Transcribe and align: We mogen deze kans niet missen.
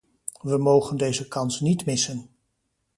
We 0.41 0.57
mogen 0.57 0.97
deze 0.97 1.27
kans 1.27 1.59
niet 1.59 1.85
missen. 1.85 2.29